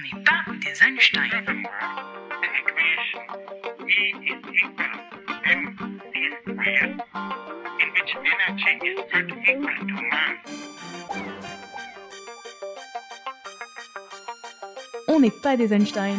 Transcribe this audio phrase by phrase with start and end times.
[0.00, 1.30] On n'est pas des Einstein.
[15.08, 16.16] On n'est pas des Einstein.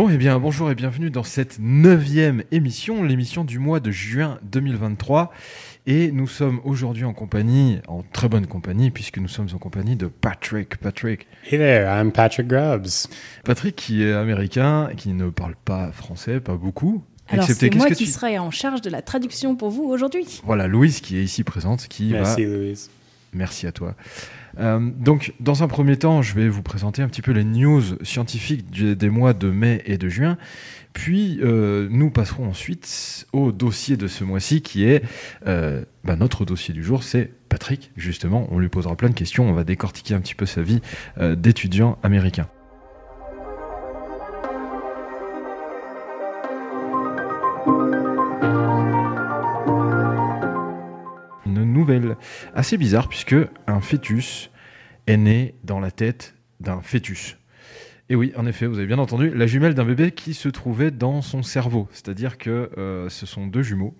[0.00, 4.38] Bon, eh bien, bonjour et bienvenue dans cette neuvième émission, l'émission du mois de juin
[4.44, 5.30] 2023.
[5.86, 9.96] Et nous sommes aujourd'hui en compagnie, en très bonne compagnie, puisque nous sommes en compagnie
[9.96, 10.78] de Patrick.
[10.78, 11.26] Patrick.
[11.44, 13.08] Hey there, I'm Patrick Grubbs.
[13.44, 17.02] Patrick qui est américain, qui ne parle pas français, pas beaucoup.
[17.28, 20.40] Alors c'est moi que qui tu- serai en charge de la traduction pour vous aujourd'hui.
[20.46, 22.90] Voilà, Louise qui est ici présente, qui va Merci, Louise.
[23.34, 23.94] Merci à toi.
[24.60, 27.82] Euh, donc, dans un premier temps, je vais vous présenter un petit peu les news
[28.02, 30.36] scientifiques des mois de mai et de juin.
[30.92, 35.02] Puis, euh, nous passerons ensuite au dossier de ce mois-ci, qui est
[35.46, 37.02] euh, bah, notre dossier du jour.
[37.02, 38.48] C'est Patrick, justement.
[38.50, 39.48] On lui posera plein de questions.
[39.48, 40.80] On va décortiquer un petit peu sa vie
[41.36, 42.48] d'étudiant américain.
[51.80, 52.16] Nouvelle
[52.54, 53.36] assez bizarre puisque
[53.66, 54.50] un fœtus
[55.06, 57.36] est né dans la tête d'un fœtus.
[58.10, 60.90] Et oui, en effet, vous avez bien entendu, la jumelle d'un bébé qui se trouvait
[60.90, 61.88] dans son cerveau.
[61.92, 63.94] C'est-à-dire que euh, ce sont deux jumeaux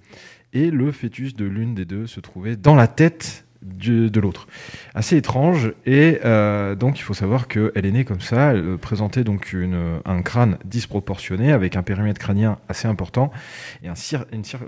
[0.53, 4.47] et le fœtus de l'une des deux se trouvait dans la tête de l'autre.
[4.95, 5.73] Assez étrange.
[5.87, 8.53] Et euh, donc, il faut savoir qu'elle est née comme ça.
[8.53, 13.31] Elle euh, présentait donc une- un crâne disproportionné avec un périmètre crânien assez important
[13.83, 13.95] et un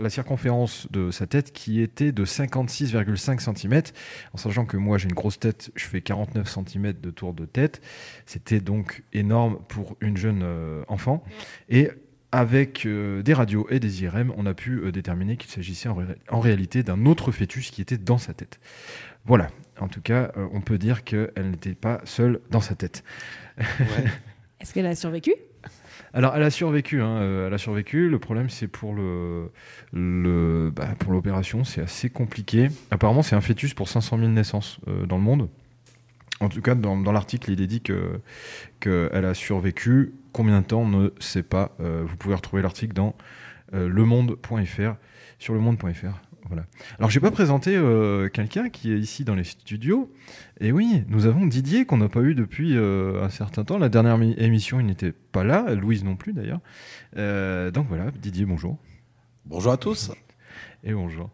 [0.01, 3.83] la circonférence de sa tête qui était de 56,5 cm.
[4.33, 7.45] En sachant que moi j'ai une grosse tête, je fais 49 cm de tour de
[7.47, 7.81] tête.
[8.27, 11.25] C'était donc énorme pour une jeune euh, enfant.
[11.69, 11.91] Et
[12.33, 15.95] avec euh, des radios et des IRM, on a pu euh, déterminer qu'il s'agissait en,
[15.95, 18.59] ré- en réalité d'un autre fœtus qui était dans sa tête.
[19.27, 19.49] Voilà,
[19.79, 23.05] en tout cas, euh, on peut dire qu'elle n'était pas seule dans sa tête.
[24.61, 25.35] Est-ce qu'elle a survécu?
[26.15, 27.01] Alors, elle a survécu.
[27.01, 28.09] hein, elle a survécu.
[28.09, 29.51] Le problème, c'est pour le,
[29.93, 32.69] le bah, pour l'opération, c'est assez compliqué.
[32.91, 35.49] Apparemment, c'est un fœtus pour 500 000 naissances euh, dans le monde.
[36.41, 38.21] En tout cas, dans, dans l'article, il est dit que
[38.81, 40.13] qu'elle a survécu.
[40.33, 41.75] Combien de temps, on ne sait pas.
[41.81, 43.15] Euh, vous pouvez retrouver l'article dans
[43.75, 44.95] euh, lemonde.fr
[45.39, 46.21] sur lemonde.fr.
[46.47, 46.67] Voilà.
[46.99, 50.13] Alors, j'ai pas présenté euh, quelqu'un qui est ici dans les studios.
[50.61, 53.79] Et oui, nous avons Didier qu'on n'a pas eu depuis euh, un certain temps.
[53.79, 55.75] La dernière mi- émission, il n'était pas là.
[55.75, 56.61] Louise non plus d'ailleurs.
[57.17, 58.77] Euh, donc voilà, Didier, bonjour.
[59.47, 60.11] Bonjour à tous.
[60.85, 61.31] Et bonjour.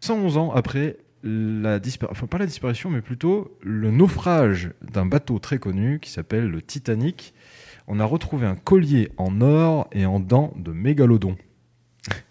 [0.00, 5.38] 111 ans après la disparition, enfin pas la disparition, mais plutôt le naufrage d'un bateau
[5.38, 7.34] très connu qui s'appelle le Titanic,
[7.86, 11.36] on a retrouvé un collier en or et en dents de mégalodon.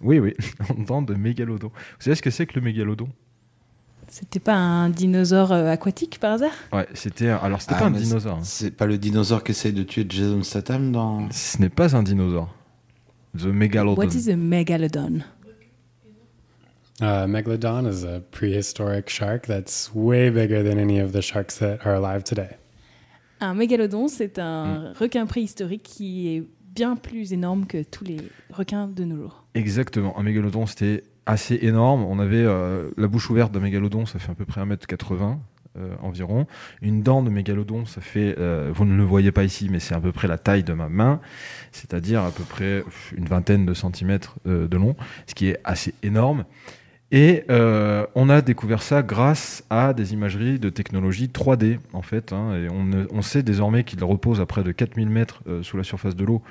[0.02, 0.34] Oui, oui,
[0.70, 1.68] en dents de mégalodon.
[1.70, 3.10] Vous savez ce que c'est que le mégalodon?
[4.10, 6.52] C'était pas un dinosaure euh, aquatique par hasard?
[6.72, 7.30] Ouais, c'était.
[7.30, 8.38] un- Alors, c'était Ah, pas un dinosaure.
[8.38, 8.44] hein.
[8.44, 11.28] C'est pas le dinosaure qui essaye de tuer Jason Statham dans.
[11.32, 12.54] Ce n'est pas un dinosaure.
[13.36, 13.96] The Megalodon.
[13.96, 15.24] What is a megalodon?
[17.02, 21.80] Uh, Megalodon is a prehistoric shark that's way bigger than any of the sharks that
[21.86, 22.58] are alive today.
[23.42, 24.94] Un mégalodon, c'est un Hmm.
[24.98, 26.44] requin préhistorique qui est
[26.76, 28.18] bien plus énorme que tous les
[28.52, 29.44] requins de nos jours.
[29.54, 30.18] Exactement.
[30.18, 32.04] Un mégalodon, c'était assez énorme.
[32.04, 35.38] On avait euh, la bouche ouverte d'un mégalodon, ça fait à peu près 1m80
[35.78, 36.46] euh, environ.
[36.82, 39.96] Une dent de mégalodon, ça fait, euh, vous ne le voyez pas ici, mais c'est
[39.96, 41.20] à peu près la taille de ma main,
[41.72, 42.84] c'est-à-dire à peu près
[43.16, 44.96] une vingtaine de centimètres euh, de long,
[45.28, 46.46] ce qui est assez énorme.
[47.16, 52.34] Et euh, on a découvert ça grâce à des imageries de technologie 3D, en fait.
[52.34, 55.84] hein, et on, sait désormais qu'il repose à près de 4000 mètres euh, sous la
[55.84, 56.42] surface de l'eau.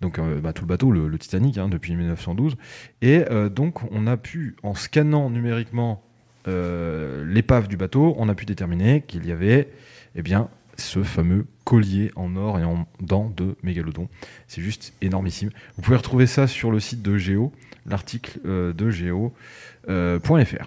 [0.00, 2.54] Donc euh, bah, tout le bateau, le, Titanic, hein, depuis 1912.
[3.02, 6.04] Et donc on a pu, en scannant numériquement
[6.46, 9.68] l'épave du bateau, on a pu déterminer qu'il y avait
[10.14, 14.08] eh bien, ce fameux collier en or et en dents de mégalodon.
[14.48, 15.50] C'est juste énormissime.
[15.76, 17.52] Vous pouvez retrouver ça sur le site de Géo,
[17.86, 20.66] l'article euh, de Géo.fr.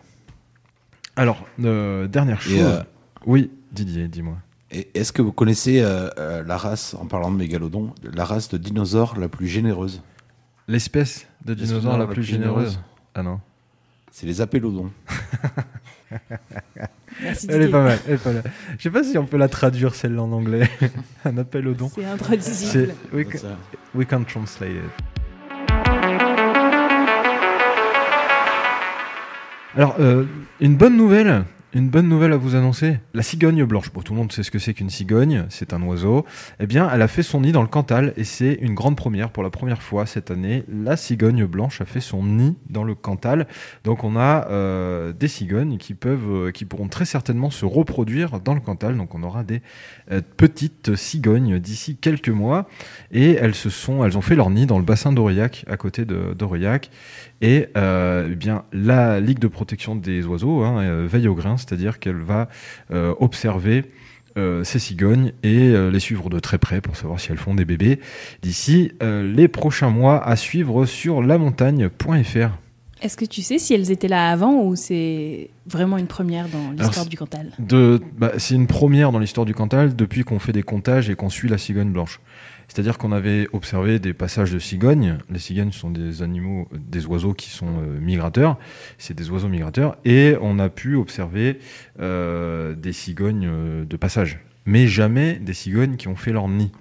[1.16, 2.60] Alors, euh, dernière chose.
[2.60, 2.84] Euh,
[3.26, 4.38] Oui, Didier, dis-moi.
[4.70, 8.58] Est-ce que vous connaissez euh, euh, la race, en parlant de mégalodon, la race de
[8.58, 10.02] dinosaure la plus généreuse?
[10.68, 12.72] L'espèce de dinosaure la, la plus plus généreuse.
[12.72, 12.80] généreuse?
[13.16, 13.40] Ah non.
[14.20, 14.90] C'est les apélodons.
[17.22, 18.44] Merci Elle est pas mal, elle est pas mal.
[18.76, 20.68] Je sais pas si on peut la traduire celle-là en anglais.
[21.26, 21.92] Un appel au don.
[21.94, 22.96] C'est intraduisible.
[23.12, 23.58] C'est we, ca- ça.
[23.94, 24.82] we can translate it.
[29.76, 30.26] Alors, euh,
[30.62, 31.44] une bonne nouvelle,
[31.78, 33.00] une bonne nouvelle à vous annoncer.
[33.14, 35.82] La cigogne blanche, bon, tout le monde sait ce que c'est qu'une cigogne, c'est un
[35.84, 36.26] oiseau.
[36.60, 39.30] Eh bien, elle a fait son nid dans le Cantal et c'est une grande première.
[39.30, 42.96] Pour la première fois cette année, la cigogne blanche a fait son nid dans le
[42.96, 43.48] Cantal.
[43.84, 48.40] Donc, on a euh, des cigognes qui peuvent, euh, qui pourront très certainement se reproduire
[48.40, 48.98] dans le Cantal.
[48.98, 49.62] Donc, on aura des
[50.12, 52.68] euh, petites cigognes d'ici quelques mois
[53.12, 56.06] et elles se sont, elles ont fait leur nid dans le bassin d'Aurillac, à côté
[56.06, 56.90] d'Aurillac.
[57.42, 61.58] Et euh, eh bien, la Ligue de protection des oiseaux hein, euh, veille au grain,
[61.58, 62.50] c'est-à-dire qu'elle va
[62.92, 63.86] euh, observer
[64.62, 68.00] ces cigognes et les suivre de très près pour savoir si elles font des bébés
[68.44, 72.67] d'ici les prochains mois à suivre sur lamontagne.fr.
[73.02, 76.72] Est-ce que tu sais si elles étaient là avant ou c'est vraiment une première dans
[76.72, 77.52] l'histoire du Cantal
[78.18, 81.30] bah, c'est une première dans l'histoire du Cantal depuis qu'on fait des comptages et qu'on
[81.30, 82.20] suit la cigogne blanche.
[82.68, 85.18] C'est-à-dire qu'on avait observé des passages de cigognes.
[85.30, 88.58] Les cigognes sont des animaux, des oiseaux qui sont euh, migrateurs.
[88.98, 89.98] C'est des oiseaux migrateurs.
[90.04, 91.60] Et on a pu observer
[92.00, 94.40] euh, des cigognes euh, de passage.
[94.66, 96.72] Mais jamais des cigognes qui ont fait leur nid.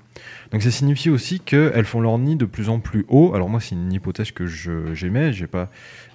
[0.52, 3.32] Donc ça signifie aussi qu'elles font leur nid de plus en plus haut.
[3.34, 5.32] Alors moi, c'est une hypothèse que j'émets.
[5.32, 5.70] J'ai pas.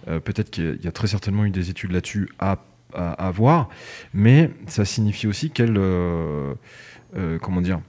[0.08, 2.60] euh, Peut-être qu'il y a très certainement eu des études là-dessus à,
[2.94, 3.70] à, voir,
[4.14, 6.54] mais ça signifie aussi qu'elles, euh,
[7.18, 7.80] euh, comment dire,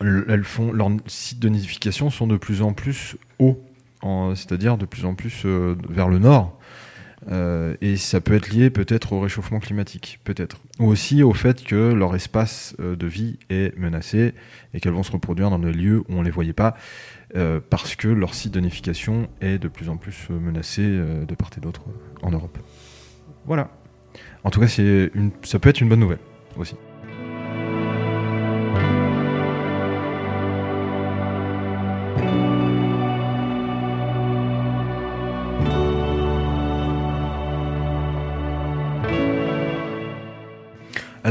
[0.00, 3.62] elles font leurs sites de nidification sont de plus en plus hauts,
[4.34, 6.58] c'est-à-dire de plus en plus vers le nord.
[7.30, 10.58] Euh, et ça peut être lié peut-être au réchauffement climatique, peut-être.
[10.78, 14.34] Ou aussi au fait que leur espace euh, de vie est menacé
[14.74, 16.76] et qu'elles vont se reproduire dans des lieux où on ne les voyait pas,
[17.34, 21.50] euh, parce que leur site de nidification est de plus en plus menacé de part
[21.56, 21.82] et d'autre
[22.22, 22.58] en Europe.
[23.46, 23.70] Voilà.
[24.44, 26.18] En tout cas, une, ça peut être une bonne nouvelle
[26.56, 26.76] aussi.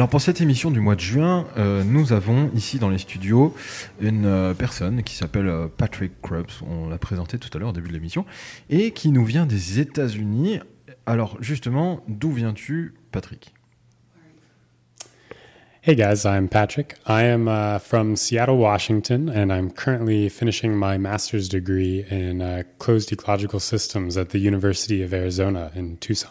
[0.05, 3.55] Alors pour cette émission du mois de juin, euh, nous avons ici dans les studios
[3.99, 7.73] une euh, personne qui s'appelle euh, Patrick Krebs, on l'a présenté tout à l'heure au
[7.73, 8.23] début de l'émission,
[8.69, 10.59] et qui nous vient des États-Unis.
[11.07, 13.55] Alors justement, d'où viens-tu, Patrick?
[15.81, 16.97] Hey guys, I'm Patrick.
[17.07, 22.61] I am uh, from Seattle, Washington, and I'm currently finishing my master's degree in uh,
[22.77, 26.29] closed ecological systems at the University of Arizona in Tucson.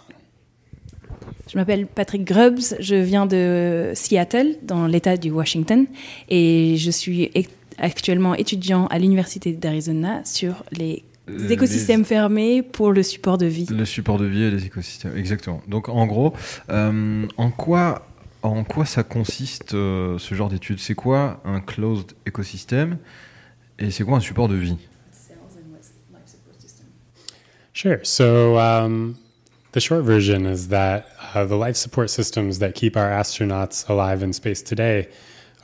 [1.54, 5.86] Je m'appelle Patrick Grubbs, je viens de Seattle, dans l'État du Washington,
[6.28, 7.30] et je suis
[7.78, 11.04] actuellement étudiant à l'Université d'Arizona sur les
[11.50, 13.68] écosystèmes fermés pour le support de vie.
[13.70, 15.62] Le support de vie et les écosystèmes, exactement.
[15.68, 16.34] Donc en gros,
[16.70, 18.04] euh, en quoi,
[18.42, 22.98] en quoi ça consiste euh, ce genre d'études C'est quoi un closed écosystème?
[23.78, 24.76] Et c'est quoi un support de vie?
[27.72, 27.98] Sure.
[28.02, 29.14] So, um,
[29.74, 34.22] the short version is that uh, the life support systems that keep our astronauts alive
[34.22, 35.08] in space today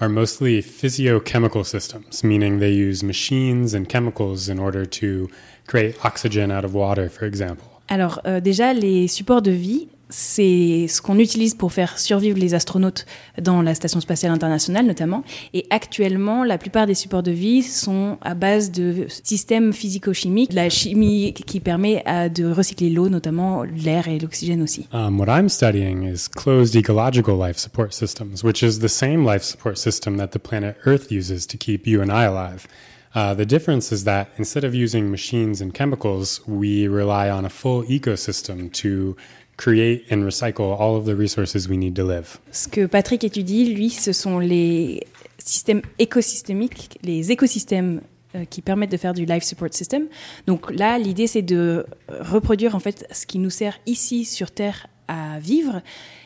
[0.00, 5.30] are mostly physiochemical systems, meaning they use machines and chemicals in order to
[5.68, 7.68] create oxygen out of water, for example.
[7.88, 12.54] Alors euh, déjà, les supports de vie, c'est ce qu'on utilise pour faire survivre les
[12.54, 13.06] astronautes
[13.40, 15.24] dans la Station spatiale internationale notamment.
[15.54, 20.68] Et actuellement, la plupart des supports de vie sont à base de systèmes physico-chimiques, la
[20.70, 24.86] chimie qui permet à- de recycler l'eau, notamment l'air et l'oxygène aussi.
[24.92, 29.42] Um, what I'm studying is closed ecological life support systems, which is the same life
[29.42, 32.66] support system that the planet Earth uses to keep you and I alive.
[33.12, 37.49] Uh, the difference is that instead of using machines and chemicals, we rely on a
[37.50, 39.16] full ecosystem to
[39.61, 42.38] create and recycle all of the resources we need to live.
[42.52, 45.07] Ce que Patrick étudie, lui, ce sont les
[45.38, 48.00] systèmes écosystémiques, les écosystèmes
[48.35, 50.07] euh, qui permettent de faire du life support system.
[50.47, 54.87] Donc là, l'idée, c'est de reproduire en fait ce qui nous sert ici sur Terre
[55.09, 55.83] à vivre,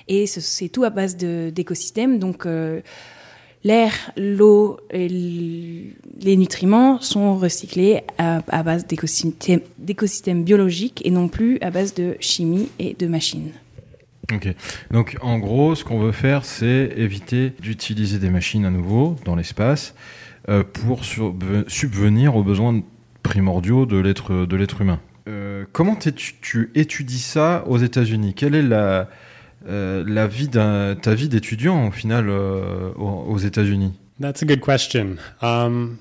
[0.09, 2.19] et ce- c'est tout à base d'écosystèmes.
[2.19, 2.83] Donc euh,
[3.65, 11.71] l'air, l'eau et les nutriments sont recyclés à, base d'écosystèmes biologiques et non plus à
[11.71, 13.51] base de chimie et de machines.
[14.33, 14.49] Ok.
[14.91, 19.35] Donc en gros, ce qu'on veut faire, c'est éviter d'utiliser des machines à nouveau dans
[19.35, 19.95] l'espace
[20.49, 22.81] euh, pour subvenir aux besoins
[23.23, 25.01] primordiaux de l'être humain.
[25.27, 28.35] Euh, comment tu étudies ça aux États-Unis?
[28.35, 29.09] Quelle est la
[29.67, 35.17] euh, la vie ta vie d'étudiant au final euh, aux, États-Unis That's a good question.
[35.43, 35.99] Um,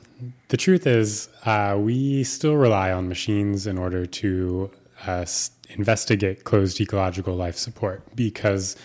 [0.50, 4.70] the truth is, uh, we still rely on machines in order to
[5.08, 5.26] uh,
[5.78, 8.76] investigate closed ecological life support because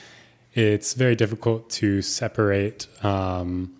[0.54, 3.70] it's very difficult to separate um,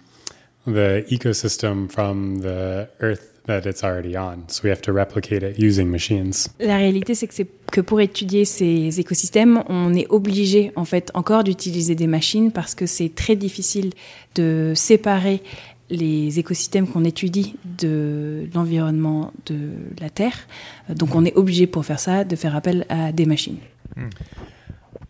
[0.67, 4.49] the ecosystem from the Earth that it's already on.
[4.49, 6.49] So we have to replicate it using machines.
[6.61, 11.43] La réalité, c'est que, que pour étudier ces écosystèmes, on est obligé, en fait, encore
[11.43, 13.91] d'utiliser des machines parce que c'est très difficile
[14.37, 15.43] de séparer
[15.91, 19.57] les écosystèmes qu'on étudie de l'environnement de
[20.01, 20.47] la Terre.
[20.95, 23.59] Donc, on est obligé pour faire ça de faire appel à des machines.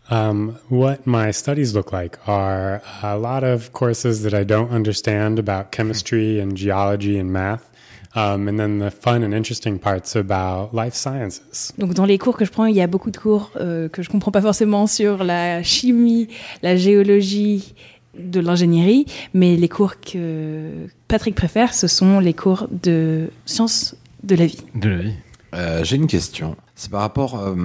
[0.09, 5.37] Um, what my studies look like are a lot of courses that I don't understand
[5.37, 7.69] about chemistry and geology and math.
[8.15, 11.73] Um, and then the fun and interesting parts about life sciences.
[11.77, 14.01] Donc dans les cours que je prends, il y a beaucoup de cours euh, que
[14.01, 16.27] je comprends pas forcément sur la chimie,
[16.63, 17.75] la géologie,
[18.17, 24.35] de l'ingénierie, mais les cours que Patrick préfère, ce sont les cours de sciences de
[24.35, 24.63] la vie.
[24.75, 25.13] De la vie.
[25.53, 26.55] Euh, J'ai une question.
[26.75, 27.55] C'est par rapport euh,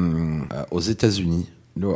[0.70, 1.48] aux États-Unis.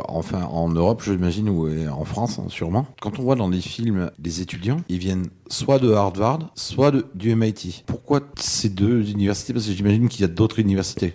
[0.09, 2.85] Enfin, en Europe, j'imagine, ou en France, hein, sûrement.
[3.01, 7.05] Quand on voit dans des films des étudiants, ils viennent soit de Harvard, soit de-
[7.15, 7.83] du MIT.
[7.85, 9.53] Pourquoi ces deux universités?
[9.53, 11.13] Parce que j'imagine qu'il y a d'autres universités.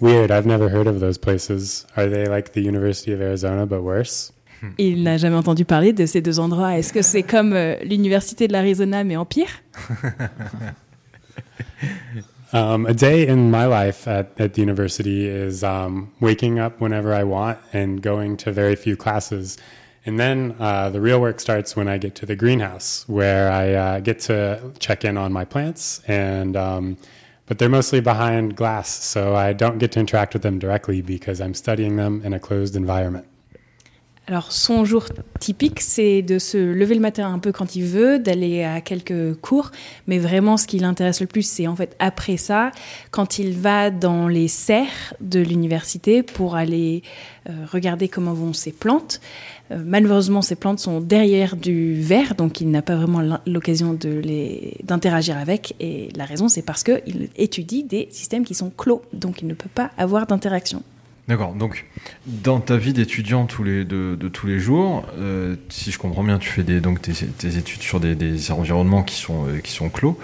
[0.00, 1.86] Weird, I've never heard of those places.
[1.96, 4.32] Are they like the University of Arizona but worse?
[4.78, 6.76] Il n'a jamais entendu parler de ces deux endroits.
[6.78, 9.48] Est-ce que c'est comme euh, l'université de l'Arizona mais en pire?
[12.52, 17.12] Um, a day in my life at, at the university is um, waking up whenever
[17.12, 19.58] I want and going to very few classes.
[20.04, 23.72] And then uh, the real work starts when I get to the greenhouse, where I
[23.72, 26.00] uh, get to check in on my plants.
[26.06, 26.96] And um,
[27.46, 31.40] but they're mostly behind glass, so I don't get to interact with them directly because
[31.40, 33.26] I'm studying them in a closed environment.
[34.28, 35.04] Alors son jour
[35.38, 39.36] typique, c'est de se lever le matin un peu quand il veut, d'aller à quelques
[39.36, 39.70] cours,
[40.08, 42.72] mais vraiment ce qui l'intéresse le plus, c'est en fait après ça,
[43.12, 47.02] quand il va dans les serres de l'université pour aller
[47.48, 49.20] euh, regarder comment vont ses plantes.
[49.70, 53.96] Euh, malheureusement, ces plantes sont derrière du verre, donc il n'a pas vraiment l'occasion
[54.82, 55.76] d'interagir avec.
[55.78, 59.54] Et la raison, c'est parce qu'il étudie des systèmes qui sont clos, donc il ne
[59.54, 60.82] peut pas avoir d'interaction.
[61.28, 61.54] D'accord.
[61.54, 61.86] Donc,
[62.26, 66.62] dans ta vie d'étudiant de, tous les jours, euh, si je comprends bien, tu fais
[66.62, 70.18] des, donc tes, études sur des, environnements qui sont, euh, qui sont clos.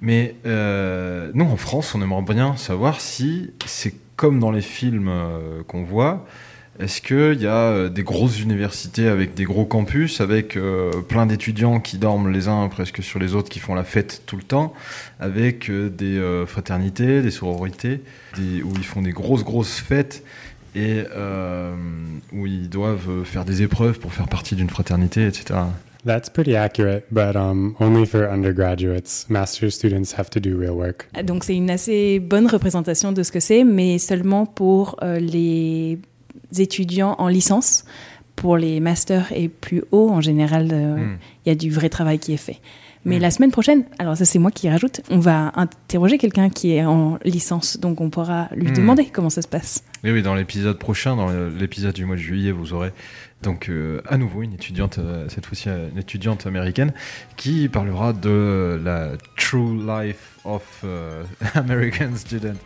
[0.00, 5.12] Mais euh, nous, en France, on aimerait bien savoir si c'est comme dans les films
[5.68, 6.26] qu'on voit.
[6.78, 11.26] Est-ce qu'il y a euh, des grosses universités avec des gros campus, avec euh, plein
[11.26, 14.42] d'étudiants qui dorment les uns presque sur les autres, qui font la fête tout le
[14.42, 14.74] temps,
[15.18, 18.00] avec euh, des euh, fraternités, des sororités,
[18.36, 20.22] des- où ils font des grosses, grosses fêtes
[20.74, 21.74] et euh,
[22.32, 25.60] où ils doivent faire des épreuves pour faire partie d'une fraternité, etc.
[26.04, 29.26] That's pretty accurate, but um, only for undergraduates.
[29.28, 31.08] Master's students have to do real work.
[31.24, 35.98] Donc c'est une assez bonne représentation de ce que c'est, mais seulement pour euh, les
[36.60, 37.84] étudiants en licence.
[38.34, 41.16] Pour les masters et plus haut, en général, euh, il Hmm.
[41.46, 42.60] y a du vrai travail qui est fait.
[43.06, 43.22] Mais Hmm.
[43.22, 46.84] la semaine prochaine, alors ça c'est moi qui rajoute, on va interroger quelqu'un qui est
[46.84, 48.74] en licence, donc on pourra lui Hmm.
[48.74, 49.84] demander comment ça se passe.
[50.04, 52.90] Et oui, dans l'épisode prochain, dans l'épisode du mois de juillet, vous aurez
[53.42, 56.92] donc euh, à nouveau une étudiante, euh, cette fois-ci euh, une étudiante américaine,
[57.38, 61.22] qui parlera de la true life of euh,
[61.54, 62.58] American student.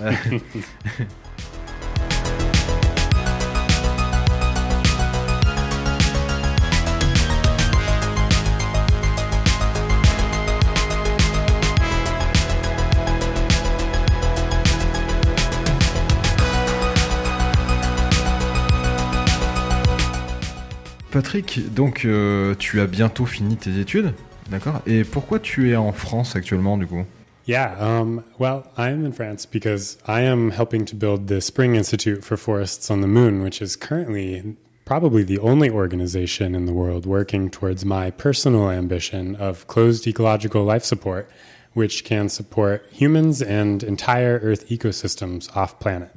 [21.18, 24.12] Patrick, donc euh, tu as bientôt fini tes études,
[24.52, 27.04] d'accord Et pourquoi tu es en France actuellement du coup
[27.44, 32.22] Yeah, um, well, I'm in France because I am helping to build the Spring Institute
[32.22, 37.04] for Forests on the Moon, which is currently probably the only organization in the world
[37.04, 41.28] working towards my personal ambition of closed ecological life support,
[41.72, 46.12] which can support humans and entire Earth ecosystems off planet.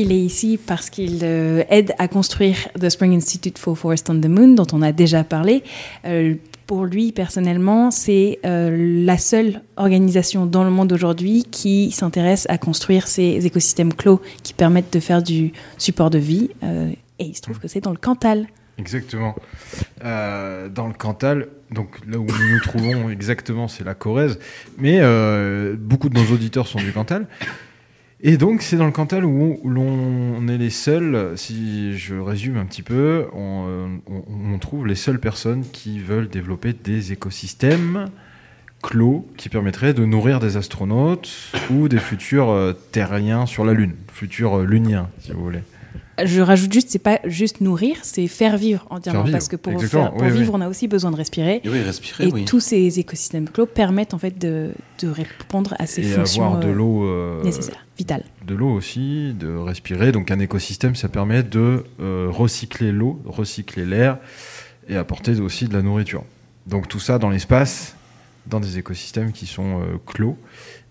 [0.00, 4.20] Il est ici parce qu'il euh, aide à construire The Spring Institute for Forest on
[4.20, 5.64] the Moon, dont on a déjà parlé.
[6.04, 6.36] Euh,
[6.68, 12.58] pour lui, personnellement, c'est euh, la seule organisation dans le monde aujourd'hui qui s'intéresse à
[12.58, 16.50] construire ces écosystèmes clos qui permettent de faire du support de vie.
[17.18, 18.46] Et il se trouve que c'est dans le Cantal.
[18.78, 19.34] Exactement.
[20.00, 24.38] Dans le Cantal, donc là où nous nous trouvons exactement, c'est la Corrèze.
[24.76, 25.00] Mais
[25.76, 27.26] beaucoup de nos auditeurs sont du Cantal.
[28.20, 29.86] Et donc, c'est dans le Cantal où on, où l'on
[30.38, 34.96] on est les seuls, si je résume un petit peu, on, euh, on trouve les
[34.96, 38.10] seules personnes qui veulent développer des écosystèmes
[38.82, 43.94] clos qui permettraient de nourrir des astronautes ou des futurs euh, terriens sur la Lune,
[44.12, 45.62] futurs euh, luniens, si vous voulez.
[46.24, 49.20] Je rajoute juste, c'est pas juste nourrir, c'est faire vivre entièrement.
[49.20, 50.38] Faire vivre, parce que pour, exactement, faire- pour oui, oui.
[50.38, 51.60] vivre, on a aussi besoin de respirer.
[51.64, 52.44] Et oui, respirer, Et oui.
[52.44, 54.70] tous ces écosystèmes clos permettent en fait de,
[55.00, 58.24] de répondre à ces Et fonctions avoir de euh, l'eau euh, nécessaires, vitales.
[58.46, 60.12] de l'eau aussi, de respirer.
[60.12, 64.18] Donc un écosystème, ça permet de euh, recycler l'eau, recycler l'air
[64.88, 66.24] et apporter aussi de la nourriture.
[66.66, 67.94] Donc tout ça dans l'espace,
[68.46, 70.36] dans des écosystèmes qui sont euh, clos.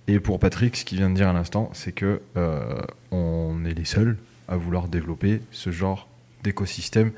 [0.07, 2.79] Et pour Patrick, ce qu'il vient de dire à l'instant, c'est que euh,
[3.11, 4.15] on est les seuls
[4.47, 6.07] à vouloir développer ce genre
[6.43, 7.11] d'écosystème.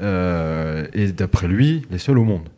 [0.00, 2.48] Euh, et d'après lui, les seuls au monde.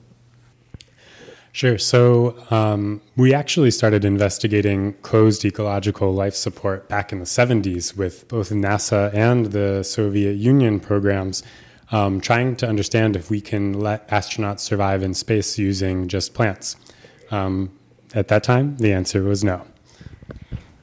[1.52, 1.80] Sure.
[1.80, 8.28] So um, we actually started investigating closed ecological life support back in the 70s with
[8.28, 11.42] both NASA and the Soviet Union programs,
[11.90, 16.76] um, trying to understand if we can let astronauts survive in space using just plants.
[17.32, 17.70] Um,
[18.14, 19.62] at that time, the answer was no.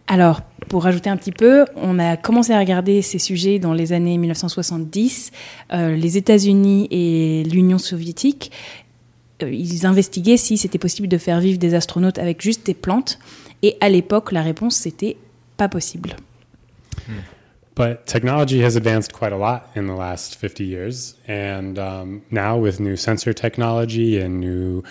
[0.08, 3.94] Alors, pour rajouter un petit peu, on a commencé à regarder ces sujets dans les
[3.94, 5.32] années 1970.
[5.74, 8.52] Euh, les États-Unis et l'Union soviétique,
[9.44, 13.20] euh, ils investiguaient si c'était possible de faire vivre des astronautes avec juste des plantes.
[13.64, 15.18] Et à l'époque, la réponse c'était
[15.58, 16.16] pas possible.
[17.76, 21.16] But technology has advanced quite a lot in the last 50 years.
[21.28, 24.82] And um, now, with new sensor technology and new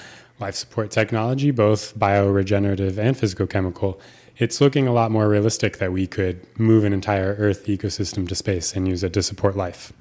[0.41, 4.01] life support technology, both bioregenerative and physical chemical,
[4.39, 8.35] it's looking a lot more realistic that we could move an entire Earth ecosystem to
[8.35, 9.93] space and use it to support life.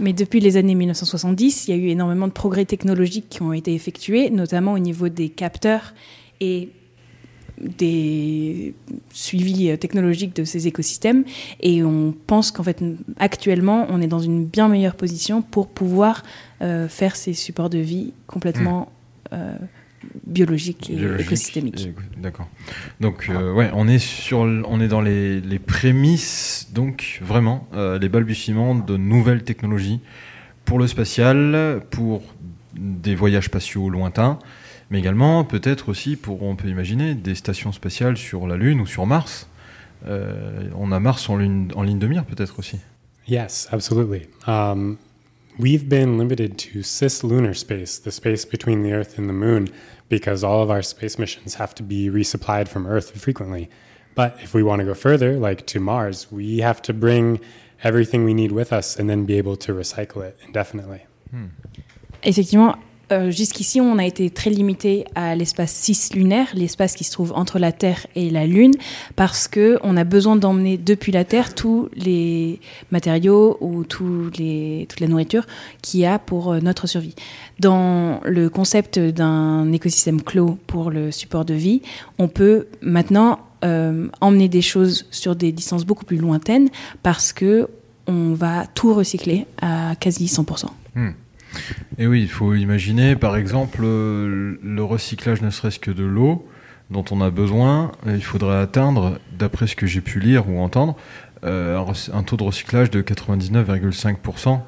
[0.00, 3.52] Mais depuis les années 1970, il y a eu énormément de progrès technologiques qui ont
[3.52, 5.94] été effectués, notamment au niveau des capteurs
[6.40, 6.70] et
[7.60, 8.74] des
[9.12, 11.24] suivis euh, technologiques de ces écosystèmes.
[11.60, 12.82] Et on pense qu'en fait,
[13.18, 16.22] actuellement, on est dans une bien meilleure position pour pouvoir
[16.62, 18.90] euh, faire ces supports de vie complètement
[19.32, 19.54] euh,
[20.26, 22.48] biologiques et biologique et- D'accord.
[23.00, 27.98] Donc euh, ouais, on est sur, on est dans les, les prémices, donc vraiment euh,
[27.98, 30.00] les balbutiements de nouvelles technologies
[30.64, 32.22] pour le spatial, pour
[32.74, 34.38] des voyages spatiaux lointains,
[34.90, 38.86] mais également peut-être aussi pour, on peut imaginer, des stations spatiales sur la Lune ou
[38.86, 39.48] sur Mars.
[40.06, 42.78] Euh, on a Mars en ligne, en ligne de mire peut-être aussi.
[43.28, 44.22] Yes, absolutely.
[44.46, 44.96] Um,
[45.58, 49.68] we've been limited to cislunar space, the space between the Earth and the Moon,
[50.08, 53.70] because all of our space missions have to be resupplied from Earth frequently.
[54.14, 57.40] But if we want to go further, like to Mars, we have to bring
[57.82, 61.06] everything we need with us and then be able to recycle it indefinitely.
[61.30, 61.46] Hmm.
[62.22, 62.78] Effectivement,
[63.12, 67.58] euh, jusqu'ici, on a été très limité à l'espace cislunaire, l'espace qui se trouve entre
[67.58, 68.74] la Terre et la Lune,
[69.16, 75.06] parce que on a besoin d'emmener depuis la Terre tous les matériaux ou toute la
[75.08, 75.46] nourriture
[75.82, 77.14] qu'il y a pour euh, notre survie.
[77.58, 81.82] Dans le concept d'un écosystème clos pour le support de vie,
[82.18, 86.68] on peut maintenant euh, emmener des choses sur des distances beaucoup plus lointaines
[87.02, 87.68] parce que
[88.06, 90.66] on va tout recycler à quasi 100%.
[91.98, 96.46] Et oui, il faut imaginer par exemple euh, le recyclage ne serait-ce que de l'eau
[96.90, 97.92] dont on a besoin.
[98.06, 100.96] Euh, Il faudrait atteindre, d'après ce que j'ai pu lire ou entendre,
[101.44, 101.82] euh,
[102.12, 104.60] un taux de recyclage de 99,5%,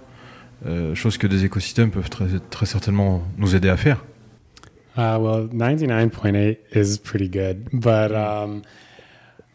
[0.64, 4.04] euh, chose que des écosystèmes peuvent très, très certainement nous aider à faire.
[4.96, 7.66] Uh, well, 99.8 is pretty good.
[7.72, 8.62] But um,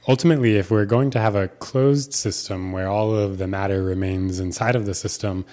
[0.08, 4.40] ultimately, if we're going to have a closed system where all of the matter remains
[4.40, 5.46] inside of the system,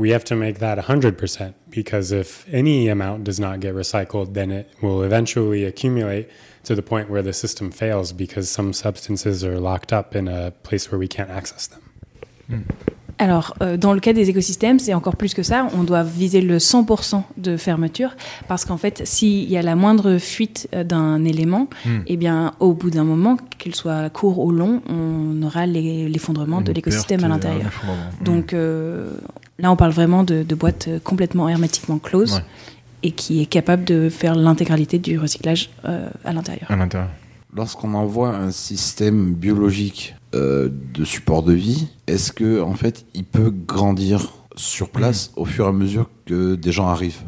[0.00, 4.50] we have to make that 100% because if any amount does not get recycled, then
[4.50, 6.26] it will eventually accumulate
[6.64, 10.50] to the point where the system fails because some substances are locked up in a
[10.62, 11.80] place where we can't access them.
[13.18, 15.68] Alors, euh, dans le cas des écosystèmes, c'est encore plus que ça.
[15.78, 18.16] On doit viser le 100% de fermeture
[18.48, 21.98] parce qu'en fait, s'il y a la moindre fuite euh, d'un élément, Hmm.
[22.06, 26.62] eh bien, au bout d'un moment, qu'il soit court ou long, on aura les- l'effondrement
[26.62, 27.66] de l'écosystème à et un l'intérieur.
[27.66, 28.02] effondrement.
[28.24, 29.12] Donc euh,
[29.60, 32.42] là, on parle vraiment de, de boîtes euh, complètement hermétiquement closes Ouais.
[33.02, 36.70] et qui est capable de faire l'intégralité du recyclage euh, à l'intérieur.
[36.70, 37.08] à l'intérieur.
[37.54, 43.24] Lorsqu'on envoie un système biologique euh, de support de vie, est-ce que en fait il
[43.24, 47.22] peut grandir sur place au fur et à mesure que des gens arrivent?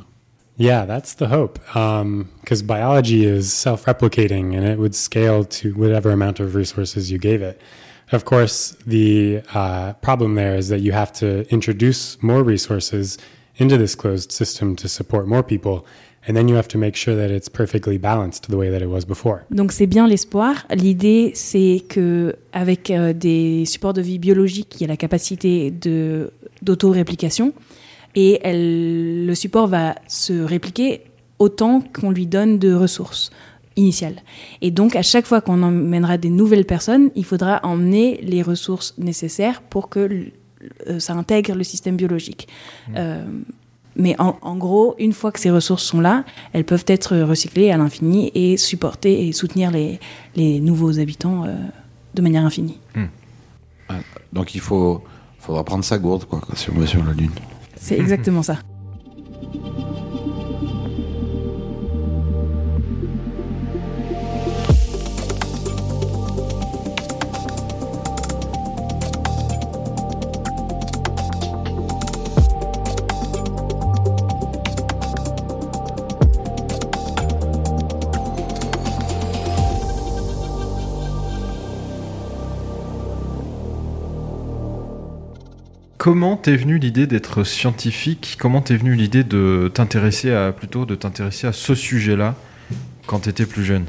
[0.59, 1.59] Yeah, that's the hope.
[2.43, 7.19] Because biology is self replicating and it would scale to whatever amount of resources you
[7.19, 7.57] gave it.
[8.13, 13.17] Of course, the uh, problem there is that you have to introduce more resources
[13.57, 15.87] into this closed system to support more people.
[16.29, 18.89] And then you have to make sure that it's perfectly balanced the way that it
[18.89, 19.45] was before.
[19.51, 20.67] Donc c'est bien l'espoir.
[20.71, 25.71] L'idée, c'est que avec euh, des supports de vie biologiques, il y a la capacité
[25.71, 27.55] de d'auto-réplication
[28.15, 31.01] et le support va se répliquer
[31.39, 33.31] autant qu'on lui donne de ressources
[33.77, 34.17] initiales.
[34.61, 38.95] Et donc à chaque fois qu'on emmènera des nouvelles personnes, il faudra emmener les ressources
[38.99, 40.27] nécessaires pour que
[40.89, 42.49] euh, ça intègre le système biologique.
[42.97, 43.25] Euh,
[43.95, 47.71] mais en, en gros, une fois que ces ressources sont là, elles peuvent être recyclées
[47.71, 50.01] à l'infini et supporter et soutenir les,
[50.35, 51.57] les nouveaux habitants euh,
[52.15, 52.79] de manière infinie.
[54.33, 55.03] Donc il faut,
[55.39, 57.33] faudra prendre sa gourde quoi, si on va sur la Lune.
[57.77, 58.59] C'est exactement ça.
[86.03, 88.37] Comment t'es venue l'idée d'être scientifique?
[88.37, 92.35] Comment t'es venue l'idée de t'intéresser à plutôt de t'intéresser à ce sujet-là
[93.07, 93.85] quand t'étais plus jeune?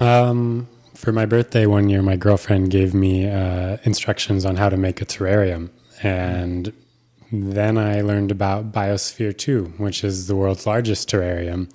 [0.00, 4.76] Um, for my birthday one year, my girlfriend gave me uh, instructions on how to
[4.76, 5.70] make a terrarium.
[6.04, 6.72] And
[7.32, 11.72] then I learned about Biosphere 2, which is the world's largest terrarium.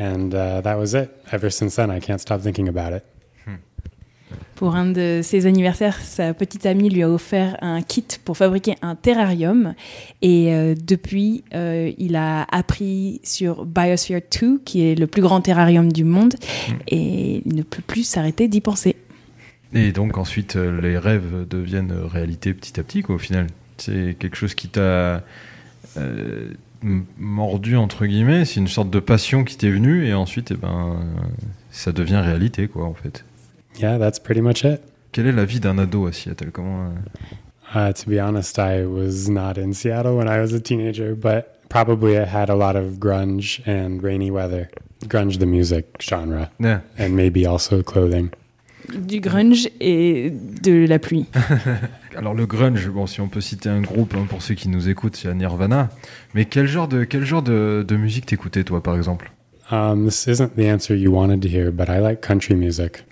[0.00, 1.16] And uh, that was it.
[1.30, 3.06] Ever since then, I can't stop thinking about it.
[4.54, 8.76] Pour un de ses anniversaires, sa petite amie lui a offert un kit pour fabriquer
[8.82, 9.74] un terrarium.
[10.22, 15.40] Et euh, depuis, euh, il a appris sur Biosphere 2, qui est le plus grand
[15.40, 16.34] terrarium du monde.
[16.88, 18.96] Et il ne peut plus s'arrêter d'y penser.
[19.74, 23.48] Et donc ensuite, euh, les rêves deviennent réalité petit à petit, quoi, au final.
[23.76, 25.24] C'est quelque chose qui t'a
[25.96, 26.50] euh,
[27.18, 28.44] mordu, entre guillemets.
[28.44, 31.00] C'est une sorte de passion qui t'est venue, et ensuite, eh ben,
[31.70, 33.24] ça devient réalité, quoi, en fait.
[33.78, 34.82] Yeah, that's pretty much it.
[35.12, 36.50] Quelle est la vie d'un ado à Seattle?
[36.50, 36.90] Comment euh,
[37.74, 41.68] Uh, to be honest, I was not in Seattle when I was a teenager, but
[41.68, 44.70] probably it had a lot of grunge and rainy weather.
[45.06, 46.80] Grunge, the music genre, yeah.
[46.98, 48.30] and maybe also clothing.
[48.92, 51.26] Du grunge et de la pluie.
[52.16, 54.88] Alors le grunge, bon, si on peut citer un groupe hein, pour ceux qui nous
[54.88, 55.88] écoutent, c'est Nirvana.
[56.34, 59.32] Mais quel genre de quel genre de, de musique t'écoutais toi, par exemple?
[59.70, 63.04] Um, this isn't the answer you wanted to hear, but I like country music.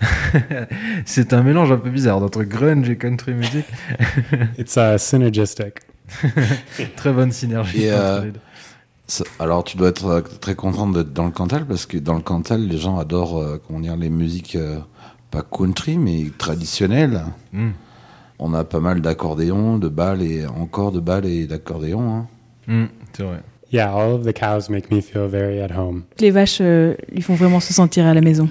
[1.07, 3.65] C'est un mélange un peu bizarre d'entre grunge et country music.
[4.59, 5.77] It's uh, synergistic.
[6.97, 7.85] Très bonne synergie.
[7.85, 8.41] Et, entre euh, les deux.
[9.07, 12.15] Ça- Alors tu dois être euh, très content d'être dans le Cantal parce que dans
[12.15, 14.79] le Cantal, les gens adorent euh, comment dire, les musiques euh,
[15.31, 17.23] pas country mais traditionnelles.
[17.55, 17.71] Hmm.
[18.38, 22.15] On a pas mal d'accordéons, de balles et encore de balles et d'accordéons.
[22.15, 22.27] hein.
[22.67, 23.41] Hmm, c'est vrai.
[23.73, 26.03] Yeah, all of the cows make me feel very at home.
[26.21, 28.51] Les vaches euh, lui font vraiment se sentir à la maison.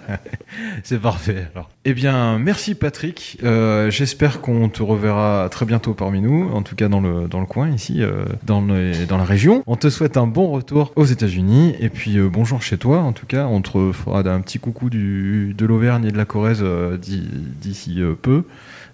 [0.82, 1.46] C'est parfait.
[1.54, 1.68] Alors.
[1.84, 3.38] Eh bien, merci Patrick.
[3.44, 7.38] Euh, J'espère qu'on te reverra très bientôt parmi nous, en tout cas dans le, dans
[7.40, 9.62] le coin ici, euh, dans, le- dans la région.
[9.68, 12.98] On te souhaite un bon retour aux États-Unis et puis euh, bonjour chez toi.
[12.98, 16.24] En tout cas, on te fera un petit coucou du, de l'Auvergne et de la
[16.24, 17.28] Corrèze euh, d'i-
[17.60, 18.42] d'ici euh, peu.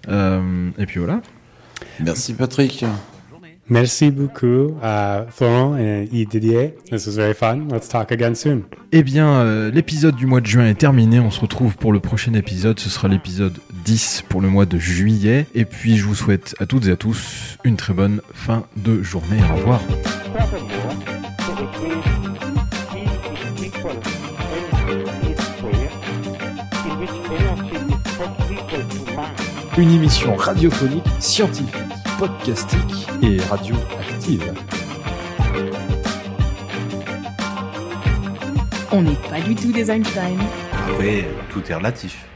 [0.09, 1.23] Euh, et puis voilà.
[2.01, 2.85] Merci Patrick.
[3.71, 6.75] Merci beaucoup, uh, Florent and Yves Didier.
[6.91, 7.69] This was very fun.
[7.73, 8.65] Let's talk again soon.
[8.93, 11.19] Eh bien, euh, l'épisode du mois de juin est terminé.
[11.19, 12.79] On se retrouve pour le prochain épisode.
[12.79, 15.47] Ce sera l'épisode 10 pour le mois de juillet.
[15.55, 19.03] Et puis, je vous souhaite à toutes et à tous une très bonne fin de
[19.03, 19.39] journée.
[19.51, 19.81] Au revoir.
[29.77, 31.75] Une émission radiophonique, scientifique,
[32.27, 34.55] podcastique et radioactive.
[38.91, 40.39] On n'est pas du tout des Einstein.
[40.89, 42.27] Après, tout est relatif.